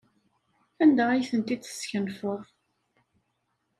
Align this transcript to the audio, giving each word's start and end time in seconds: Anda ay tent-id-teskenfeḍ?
Anda 0.83 1.05
ay 1.09 1.23
tent-id-teskenfeḍ? 1.29 2.41